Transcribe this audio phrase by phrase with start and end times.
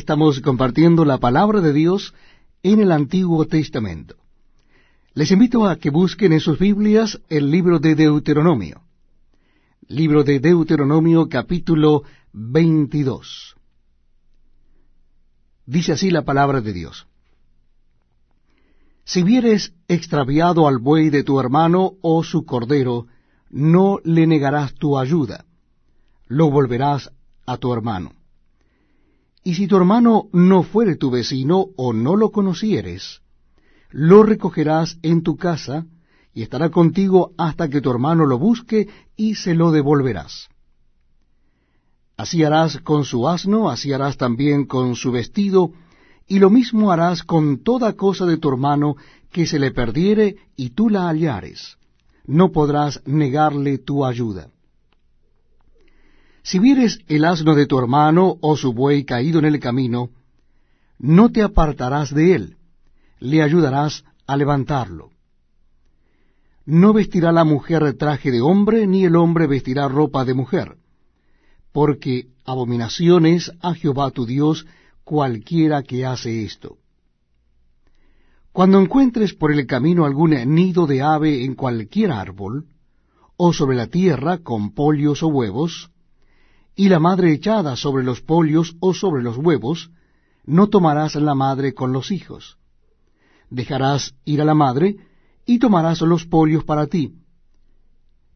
[0.00, 2.14] estamos compartiendo la palabra de Dios
[2.62, 4.16] en el Antiguo Testamento.
[5.12, 8.80] Les invito a que busquen en sus Biblias el libro de Deuteronomio.
[9.88, 13.56] Libro de Deuteronomio capítulo 22.
[15.66, 17.06] Dice así la palabra de Dios.
[19.04, 23.06] Si vieres extraviado al buey de tu hermano o su cordero,
[23.50, 25.44] no le negarás tu ayuda,
[26.26, 27.12] lo volverás
[27.44, 28.19] a tu hermano.
[29.42, 33.20] Y si tu hermano no fuere tu vecino o no lo conocieres,
[33.90, 35.86] lo recogerás en tu casa
[36.32, 40.48] y estará contigo hasta que tu hermano lo busque y se lo devolverás.
[42.16, 45.72] Así harás con su asno, así harás también con su vestido,
[46.28, 48.96] y lo mismo harás con toda cosa de tu hermano
[49.32, 51.78] que se le perdiere y tú la hallares.
[52.26, 54.50] No podrás negarle tu ayuda.
[56.42, 60.10] Si vieres el asno de tu hermano o su buey caído en el camino,
[60.98, 62.56] no te apartarás de él,
[63.18, 65.10] le ayudarás a levantarlo.
[66.64, 70.76] No vestirá la mujer traje de hombre, ni el hombre vestirá ropa de mujer,
[71.72, 74.66] porque abominaciones a Jehová tu Dios
[75.04, 76.78] cualquiera que hace esto.
[78.52, 82.66] Cuando encuentres por el camino algún nido de ave en cualquier árbol,
[83.36, 85.89] o sobre la tierra con pollos o huevos,
[86.74, 89.90] y la madre echada sobre los pollos o sobre los huevos,
[90.44, 92.56] no tomarás la madre con los hijos.
[93.50, 94.96] Dejarás ir a la madre,
[95.46, 97.12] y tomarás los pollos para ti,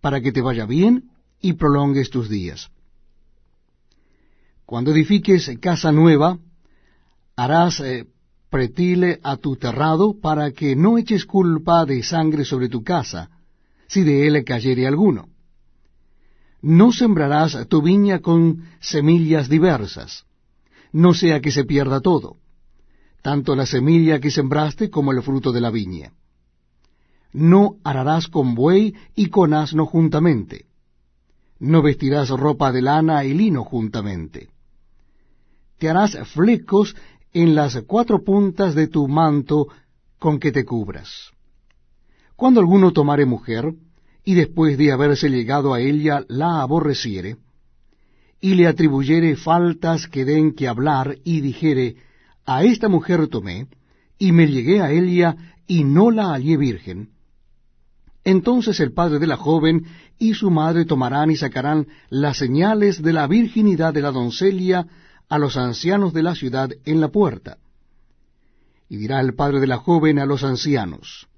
[0.00, 2.70] para que te vaya bien y prolongues tus días.
[4.64, 6.38] Cuando edifiques casa nueva,
[7.34, 8.06] harás eh,
[8.48, 13.30] pretile a tu terrado, para que no eches culpa de sangre sobre tu casa,
[13.88, 15.28] si de él cayere alguno
[16.62, 20.24] no sembrarás tu viña con semillas diversas,
[20.92, 22.36] no sea que se pierda todo,
[23.22, 26.12] tanto la semilla que sembraste como el fruto de la viña.
[27.32, 30.66] No ararás con buey y con asno juntamente,
[31.60, 34.48] no vestirás ropa de lana y lino juntamente.
[35.78, 36.96] Te harás flecos
[37.32, 39.68] en las cuatro puntas de tu manto
[40.18, 41.30] con que te cubras.
[42.34, 43.74] Cuando alguno tomare mujer,
[44.24, 47.36] y después de haberse llegado a ella la aborreciere,
[48.40, 51.96] y le atribuyere faltas que den que hablar, y dijere,
[52.46, 53.68] a esta mujer tomé,
[54.18, 55.36] y me llegué a ella,
[55.66, 57.10] y no la hallé virgen,
[58.24, 59.86] entonces el padre de la joven
[60.18, 64.86] y su madre tomarán y sacarán las señales de la virginidad de la doncella
[65.28, 67.58] a los ancianos de la ciudad en la puerta.
[68.88, 71.28] Y dirá el padre de la joven a los ancianos,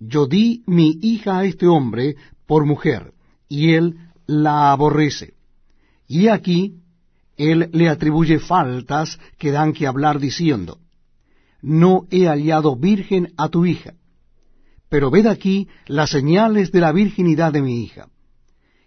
[0.00, 2.16] yo di mi hija a este hombre
[2.46, 3.12] por mujer,
[3.48, 3.96] y él
[4.26, 5.34] la aborrece.
[6.08, 6.76] Y aquí
[7.36, 10.78] él le atribuye faltas que dan que hablar diciendo,
[11.62, 13.94] no he hallado virgen a tu hija,
[14.88, 18.08] pero ved aquí las señales de la virginidad de mi hija,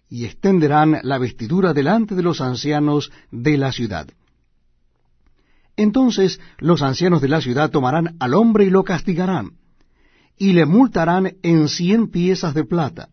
[0.09, 4.07] y extenderán la vestidura delante de los ancianos de la ciudad.
[5.75, 9.53] Entonces los ancianos de la ciudad tomarán al hombre y lo castigarán,
[10.37, 13.09] y le multarán en cien piezas de plata,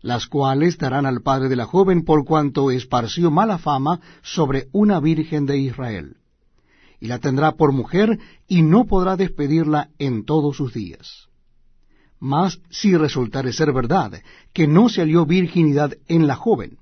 [0.00, 5.00] las cuales darán al padre de la joven por cuanto esparció mala fama sobre una
[5.00, 6.16] virgen de Israel.
[7.00, 11.28] Y la tendrá por mujer y no podrá despedirla en todos sus días.
[12.20, 14.20] Mas si resultare ser verdad
[14.52, 16.78] que no se halló virginidad en la joven,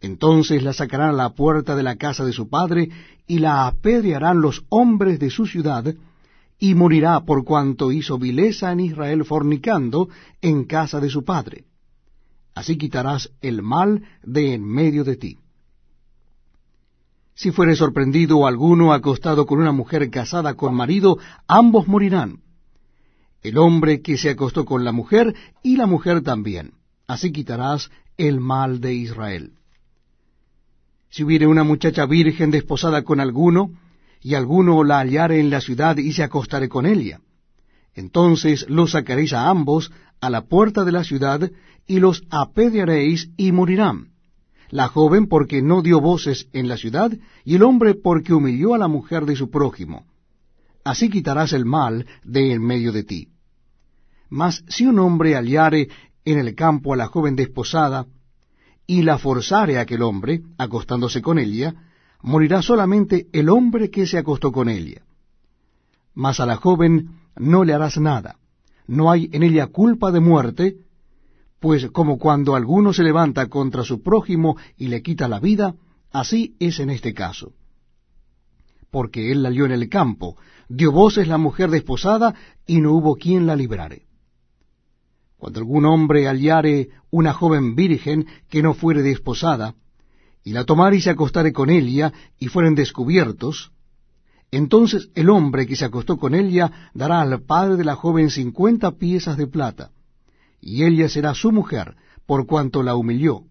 [0.00, 2.90] entonces la sacarán a la puerta de la casa de su padre
[3.26, 5.94] y la apedrearán los hombres de su ciudad,
[6.64, 10.08] y morirá por cuanto hizo vileza en Israel fornicando
[10.40, 11.66] en casa de su padre.
[12.54, 15.38] Así quitarás el mal de en medio de ti.
[17.34, 22.40] Si fuere sorprendido alguno acostado con una mujer casada con marido, ambos morirán.
[23.42, 26.72] El hombre que se acostó con la mujer y la mujer también.
[27.06, 29.52] Así quitarás el mal de Israel.
[31.10, 33.70] Si hubiere una muchacha virgen desposada con alguno,
[34.24, 37.20] y alguno la hallare en la ciudad y se acostare con ella.
[37.94, 41.50] Entonces los sacaréis a ambos a la puerta de la ciudad
[41.86, 44.12] y los apedrearéis y morirán.
[44.70, 47.12] La joven porque no dio voces en la ciudad
[47.44, 50.06] y el hombre porque humilló a la mujer de su prójimo.
[50.84, 53.28] Así quitarás el mal de en medio de ti.
[54.30, 55.90] Mas si un hombre hallare
[56.24, 58.06] en el campo a la joven desposada
[58.86, 61.74] y la forzare aquel hombre, acostándose con ella,
[62.24, 65.02] morirá solamente el hombre que se acostó con ella.
[66.14, 68.38] Mas a la joven no le harás nada,
[68.86, 70.76] no hay en ella culpa de muerte,
[71.60, 75.74] pues como cuando alguno se levanta contra su prójimo y le quita la vida,
[76.12, 77.52] así es en este caso.
[78.90, 80.36] porque él la lió en el campo,
[80.68, 82.32] dio voces la mujer desposada,
[82.64, 84.06] y no hubo quien la librare.
[85.36, 89.74] Cuando algún hombre hallare una joven virgen que no fuere desposada,
[90.44, 93.72] y la tomare y se acostare con ella, y fueren descubiertos,
[94.50, 98.92] entonces el hombre que se acostó con ella dará al padre de la joven cincuenta
[98.92, 99.90] piezas de plata,
[100.60, 101.96] y ella será su mujer,
[102.26, 103.42] por cuanto la humilló,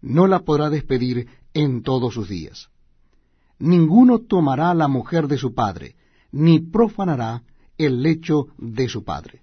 [0.00, 2.68] no la podrá despedir en todos sus días.
[3.58, 5.94] Ninguno tomará la mujer de su padre,
[6.32, 7.44] ni profanará
[7.78, 9.42] el lecho de su padre.